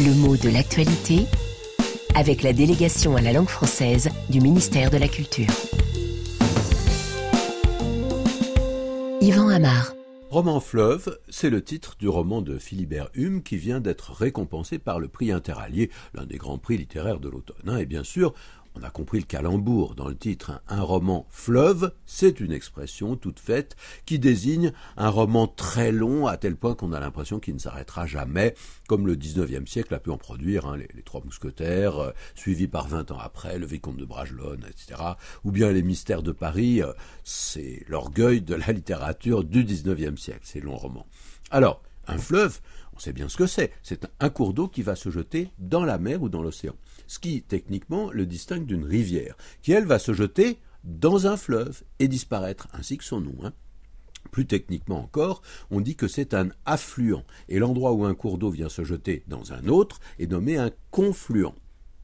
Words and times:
Le 0.00 0.14
mot 0.14 0.36
de 0.36 0.48
l'actualité 0.48 1.26
avec 2.14 2.44
la 2.44 2.52
délégation 2.52 3.16
à 3.16 3.20
la 3.20 3.32
langue 3.32 3.48
française 3.48 4.08
du 4.30 4.40
ministère 4.40 4.92
de 4.92 4.96
la 4.96 5.08
Culture. 5.08 5.48
Yvan 9.20 9.48
Amar. 9.48 9.94
Roman 10.30 10.60
Fleuve, 10.60 11.18
c'est 11.28 11.50
le 11.50 11.64
titre 11.64 11.96
du 11.98 12.06
roman 12.06 12.42
de 12.42 12.58
Philibert 12.58 13.08
Hume 13.14 13.42
qui 13.42 13.56
vient 13.56 13.80
d'être 13.80 14.12
récompensé 14.12 14.78
par 14.78 15.00
le 15.00 15.08
prix 15.08 15.32
Interallié, 15.32 15.90
l'un 16.14 16.26
des 16.26 16.36
grands 16.36 16.58
prix 16.58 16.76
littéraires 16.76 17.18
de 17.18 17.28
l'automne. 17.28 17.56
Hein. 17.66 17.78
Et 17.78 17.86
bien 17.86 18.04
sûr, 18.04 18.34
on 18.74 18.82
a 18.82 18.90
compris 18.90 19.18
le 19.18 19.24
calembour 19.24 19.94
dans 19.94 20.08
le 20.08 20.16
titre. 20.16 20.62
Un 20.68 20.82
roman 20.82 21.26
fleuve, 21.30 21.92
c'est 22.06 22.40
une 22.40 22.52
expression 22.52 23.16
toute 23.16 23.40
faite 23.40 23.76
qui 24.06 24.18
désigne 24.18 24.72
un 24.96 25.08
roman 25.08 25.46
très 25.46 25.92
long 25.92 26.26
à 26.26 26.36
tel 26.36 26.56
point 26.56 26.74
qu'on 26.74 26.92
a 26.92 27.00
l'impression 27.00 27.40
qu'il 27.40 27.54
ne 27.54 27.58
s'arrêtera 27.58 28.06
jamais, 28.06 28.54
comme 28.88 29.06
le 29.06 29.16
19e 29.16 29.66
siècle 29.66 29.94
a 29.94 29.98
pu 29.98 30.10
en 30.10 30.18
produire, 30.18 30.66
hein, 30.66 30.76
les, 30.76 30.88
Trois 31.02 31.22
Mousquetaires, 31.24 31.98
euh, 31.98 32.12
suivis 32.34 32.68
par 32.68 32.88
20 32.88 33.10
ans 33.12 33.18
après, 33.18 33.58
le 33.58 33.66
Vicomte 33.66 33.96
de 33.96 34.04
Bragelonne, 34.04 34.64
etc. 34.68 35.00
Ou 35.44 35.52
bien 35.52 35.72
les 35.72 35.82
Mystères 35.82 36.22
de 36.22 36.32
Paris, 36.32 36.82
euh, 36.82 36.92
c'est 37.24 37.84
l'orgueil 37.88 38.42
de 38.42 38.54
la 38.54 38.72
littérature 38.72 39.44
du 39.44 39.64
19e 39.64 40.16
siècle, 40.16 40.42
ces 40.42 40.60
longs 40.60 40.76
romans. 40.76 41.06
Alors, 41.50 41.82
un 42.08 42.18
fleuve, 42.18 42.60
on 42.94 42.98
sait 42.98 43.12
bien 43.12 43.28
ce 43.28 43.36
que 43.36 43.46
c'est. 43.46 43.72
C'est 43.82 44.08
un 44.18 44.30
cours 44.30 44.54
d'eau 44.54 44.68
qui 44.68 44.82
va 44.82 44.96
se 44.96 45.10
jeter 45.10 45.50
dans 45.58 45.84
la 45.84 45.98
mer 45.98 46.22
ou 46.22 46.28
dans 46.28 46.42
l'océan. 46.42 46.74
Ce 47.06 47.18
qui, 47.18 47.42
techniquement, 47.42 48.10
le 48.10 48.26
distingue 48.26 48.66
d'une 48.66 48.84
rivière, 48.84 49.36
qui, 49.62 49.72
elle, 49.72 49.86
va 49.86 49.98
se 49.98 50.12
jeter 50.12 50.58
dans 50.84 51.26
un 51.26 51.36
fleuve 51.36 51.82
et 51.98 52.08
disparaître, 52.08 52.68
ainsi 52.72 52.98
que 52.98 53.04
son 53.04 53.20
nom. 53.20 53.36
Hein. 53.44 53.52
Plus 54.30 54.46
techniquement 54.46 55.00
encore, 55.00 55.42
on 55.70 55.80
dit 55.80 55.96
que 55.96 56.08
c'est 56.08 56.34
un 56.34 56.48
affluent, 56.66 57.24
et 57.48 57.58
l'endroit 57.58 57.92
où 57.92 58.04
un 58.04 58.14
cours 58.14 58.38
d'eau 58.38 58.50
vient 58.50 58.68
se 58.68 58.84
jeter 58.84 59.22
dans 59.26 59.52
un 59.52 59.68
autre 59.68 60.00
est 60.18 60.30
nommé 60.30 60.58
un 60.58 60.70
confluent. 60.90 61.54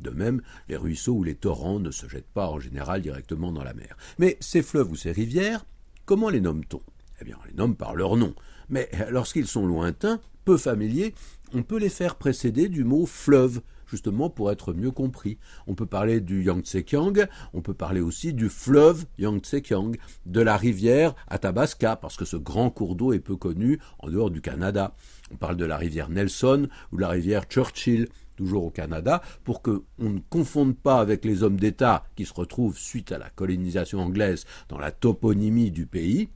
De 0.00 0.10
même, 0.10 0.42
les 0.68 0.76
ruisseaux 0.76 1.14
ou 1.14 1.24
les 1.24 1.34
torrents 1.34 1.80
ne 1.80 1.90
se 1.90 2.08
jettent 2.08 2.32
pas 2.32 2.48
en 2.48 2.60
général 2.60 3.02
directement 3.02 3.52
dans 3.52 3.64
la 3.64 3.74
mer. 3.74 3.96
Mais 4.18 4.36
ces 4.40 4.62
fleuves 4.62 4.92
ou 4.92 4.96
ces 4.96 5.12
rivières, 5.12 5.66
comment 6.06 6.28
les 6.30 6.40
nomme-t-on? 6.40 6.82
Eh 7.20 7.24
bien, 7.24 7.36
on 7.42 7.46
les 7.46 7.54
nomme 7.54 7.76
par 7.76 7.94
leur 7.94 8.16
nom. 8.16 8.34
Mais 8.68 8.88
lorsqu'ils 9.10 9.46
sont 9.46 9.66
lointains, 9.66 10.20
peu 10.44 10.56
familiers, 10.56 11.14
on 11.52 11.62
peut 11.62 11.78
les 11.78 11.88
faire 11.88 12.16
précéder 12.16 12.68
du 12.68 12.84
mot 12.84 13.06
fleuve, 13.06 13.60
justement 13.86 14.30
pour 14.30 14.50
être 14.50 14.72
mieux 14.74 14.90
compris. 14.90 15.38
On 15.66 15.74
peut 15.74 15.86
parler 15.86 16.20
du 16.20 16.42
Yangtze-Kiang, 16.42 17.26
on 17.54 17.62
peut 17.62 17.74
parler 17.74 18.00
aussi 18.00 18.34
du 18.34 18.48
fleuve 18.48 19.06
Yangtze-Kiang, 19.18 19.96
de 20.26 20.40
la 20.40 20.56
rivière 20.56 21.14
Athabasca, 21.28 21.96
parce 21.96 22.16
que 22.16 22.24
ce 22.24 22.36
grand 22.36 22.70
cours 22.70 22.94
d'eau 22.94 23.12
est 23.12 23.20
peu 23.20 23.36
connu 23.36 23.80
en 23.98 24.10
dehors 24.10 24.30
du 24.30 24.40
Canada. 24.40 24.94
On 25.32 25.36
parle 25.36 25.56
de 25.56 25.64
la 25.64 25.76
rivière 25.76 26.10
Nelson 26.10 26.68
ou 26.92 26.96
de 26.96 27.00
la 27.00 27.08
rivière 27.08 27.44
Churchill, 27.44 28.08
toujours 28.36 28.64
au 28.64 28.70
Canada, 28.70 29.22
pour 29.42 29.62
qu'on 29.62 29.82
ne 29.98 30.20
confonde 30.30 30.76
pas 30.76 31.00
avec 31.00 31.24
les 31.24 31.42
hommes 31.42 31.58
d'État 31.58 32.04
qui 32.14 32.26
se 32.26 32.34
retrouvent 32.34 32.78
suite 32.78 33.10
à 33.10 33.18
la 33.18 33.30
colonisation 33.30 34.00
anglaise 34.00 34.44
dans 34.68 34.78
la 34.78 34.92
toponymie 34.92 35.70
du 35.70 35.86
pays. 35.86 36.28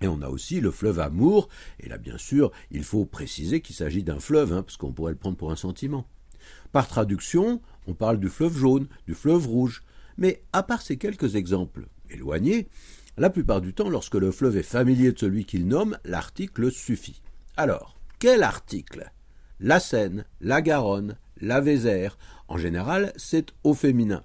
Et 0.00 0.08
on 0.08 0.22
a 0.22 0.28
aussi 0.28 0.60
le 0.60 0.70
fleuve 0.70 1.00
Amour, 1.00 1.48
et 1.78 1.88
là 1.88 1.98
bien 1.98 2.16
sûr, 2.16 2.50
il 2.70 2.84
faut 2.84 3.04
préciser 3.04 3.60
qu'il 3.60 3.76
s'agit 3.76 4.02
d'un 4.02 4.20
fleuve, 4.20 4.52
hein, 4.52 4.62
parce 4.62 4.76
qu'on 4.76 4.92
pourrait 4.92 5.12
le 5.12 5.18
prendre 5.18 5.36
pour 5.36 5.52
un 5.52 5.56
sentiment. 5.56 6.06
Par 6.72 6.88
traduction, 6.88 7.60
on 7.86 7.94
parle 7.94 8.18
du 8.18 8.28
fleuve 8.28 8.56
jaune, 8.56 8.88
du 9.06 9.14
fleuve 9.14 9.46
rouge, 9.46 9.82
mais 10.16 10.42
à 10.52 10.62
part 10.62 10.82
ces 10.82 10.96
quelques 10.96 11.34
exemples 11.34 11.86
éloignés, 12.10 12.68
la 13.18 13.28
plupart 13.28 13.60
du 13.60 13.74
temps, 13.74 13.90
lorsque 13.90 14.14
le 14.14 14.30
fleuve 14.30 14.56
est 14.56 14.62
familier 14.62 15.12
de 15.12 15.18
celui 15.18 15.44
qu'il 15.44 15.66
nomme, 15.66 15.98
l'article 16.04 16.70
suffit. 16.72 17.20
Alors, 17.56 17.98
quel 18.18 18.42
article? 18.42 19.12
La 19.58 19.80
Seine, 19.80 20.24
la 20.40 20.62
Garonne, 20.62 21.18
la 21.40 21.60
Vézère, 21.60 22.16
en 22.48 22.56
général, 22.56 23.12
c'est 23.16 23.52
au 23.64 23.74
féminin. 23.74 24.24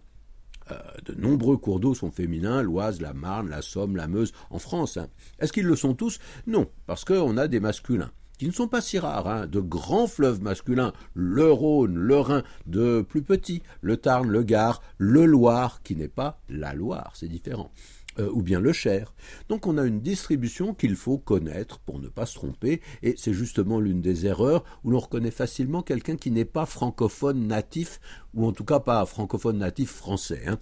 Euh, 0.71 0.75
de 1.05 1.13
nombreux 1.13 1.57
cours 1.57 1.79
d'eau 1.79 1.93
sont 1.93 2.11
féminins, 2.11 2.61
l'Oise, 2.61 3.01
la 3.01 3.13
Marne, 3.13 3.49
la 3.49 3.61
Somme, 3.61 3.95
la 3.95 4.07
Meuse, 4.07 4.33
en 4.49 4.59
France. 4.59 4.97
Hein. 4.97 5.07
Est-ce 5.39 5.53
qu'ils 5.53 5.65
le 5.65 5.75
sont 5.75 5.93
tous? 5.93 6.19
Non, 6.47 6.67
parce 6.87 7.05
qu'on 7.05 7.37
a 7.37 7.47
des 7.47 7.59
masculins 7.59 8.11
qui 8.37 8.47
ne 8.47 8.51
sont 8.51 8.67
pas 8.67 8.81
si 8.81 8.99
rares, 8.99 9.27
hein. 9.27 9.47
de 9.47 9.59
grands 9.59 10.07
fleuves 10.07 10.41
masculins, 10.41 10.93
le 11.13 11.51
Rhône, 11.51 11.95
le 11.95 12.17
Rhin, 12.17 12.43
de 12.65 13.01
plus 13.01 13.21
petits, 13.21 13.61
le 13.81 13.97
Tarn, 13.97 14.27
le 14.27 14.43
Gard, 14.43 14.81
le 14.97 15.25
Loire, 15.25 15.81
qui 15.83 15.95
n'est 15.95 16.07
pas 16.07 16.41
la 16.49 16.73
Loire, 16.73 17.13
c'est 17.15 17.27
différent. 17.27 17.71
Euh, 18.17 18.29
ou 18.31 18.41
bien 18.41 18.61
le 18.61 18.71
Cher. 18.71 19.13
Donc 19.49 19.67
on 19.67 19.77
a 19.77 19.83
une 19.83 19.99
distribution 19.99 20.73
qu'il 20.73 20.95
faut 20.95 21.17
connaître 21.17 21.79
pour 21.79 21.99
ne 21.99 22.07
pas 22.07 22.25
se 22.25 22.35
tromper, 22.35 22.81
et 23.03 23.15
c'est 23.17 23.33
justement 23.33 23.81
l'une 23.81 24.01
des 24.01 24.25
erreurs 24.25 24.63
où 24.85 24.91
l'on 24.91 24.99
reconnaît 24.99 25.31
facilement 25.31 25.81
quelqu'un 25.81 26.15
qui 26.15 26.31
n'est 26.31 26.45
pas 26.45 26.65
francophone 26.65 27.45
natif, 27.45 27.99
ou 28.33 28.47
en 28.47 28.53
tout 28.53 28.63
cas 28.63 28.79
pas 28.79 29.05
francophone 29.05 29.57
natif 29.57 29.91
français, 29.91 30.43
hein, 30.47 30.57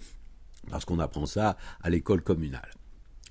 parce 0.68 0.84
qu'on 0.84 0.98
apprend 0.98 1.26
ça 1.26 1.56
à 1.80 1.90
l'école 1.90 2.22
communale. 2.22 2.72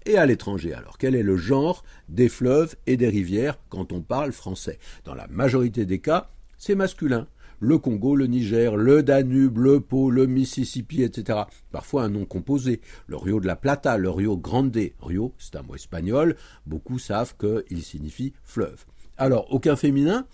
Et 0.05 0.17
à 0.17 0.25
l'étranger 0.25 0.73
alors, 0.73 0.97
quel 0.97 1.15
est 1.15 1.23
le 1.23 1.37
genre 1.37 1.83
des 2.09 2.29
fleuves 2.29 2.75
et 2.87 2.97
des 2.97 3.09
rivières 3.09 3.57
quand 3.69 3.91
on 3.93 4.01
parle 4.01 4.31
français? 4.31 4.79
Dans 5.05 5.15
la 5.15 5.27
majorité 5.27 5.85
des 5.85 5.99
cas, 5.99 6.29
c'est 6.57 6.75
masculin 6.75 7.27
le 7.63 7.77
Congo, 7.77 8.17
le 8.17 8.27
Niger, 8.27 8.75
le 8.75 9.03
Danube, 9.03 9.57
le 9.57 9.79
Pau, 9.79 10.11
le 10.11 10.27
Mississippi, 10.27 11.01
etc. 11.01 11.43
Parfois 11.71 12.03
un 12.03 12.09
nom 12.09 12.25
composé. 12.25 12.81
Le 13.07 13.15
Rio 13.15 13.39
de 13.39 13.47
la 13.47 13.55
Plata, 13.55 13.97
le 13.97 14.09
Rio 14.09 14.35
Grande. 14.35 14.77
Rio, 15.01 15.33
c'est 15.37 15.55
un 15.55 15.61
mot 15.61 15.75
espagnol. 15.75 16.35
Beaucoup 16.65 16.99
savent 16.99 17.35
qu'il 17.37 17.83
signifie 17.83 18.33
fleuve. 18.43 18.83
Alors, 19.17 19.47
aucun 19.53 19.77
féminin? 19.77 20.27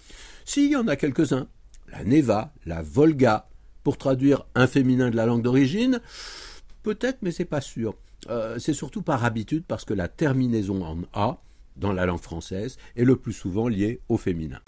Si, 0.44 0.70
y 0.70 0.76
en 0.76 0.88
a 0.88 0.96
quelques-uns. 0.96 1.48
La 1.92 2.04
Neva, 2.04 2.52
la 2.66 2.82
Volga. 2.82 3.48
Pour 3.84 3.98
traduire 3.98 4.46
un 4.56 4.66
féminin 4.66 5.12
de 5.12 5.16
la 5.16 5.26
langue 5.26 5.44
d'origine, 5.44 6.02
peut-être, 6.84 7.20
mais 7.22 7.32
c'est 7.32 7.46
pas 7.46 7.62
sûr. 7.62 7.96
Euh, 8.30 8.60
c'est 8.60 8.74
surtout 8.74 9.02
par 9.02 9.24
habitude 9.24 9.64
parce 9.68 9.86
que 9.86 9.94
la 9.94 10.08
terminaison 10.08 10.84
en 10.84 10.98
A, 11.14 11.42
dans 11.78 11.94
la 11.94 12.06
langue 12.06 12.20
française, 12.20 12.78
est 12.96 13.06
le 13.06 13.16
plus 13.16 13.34
souvent 13.34 13.68
liée 13.68 14.02
au 14.10 14.18
féminin. 14.18 14.60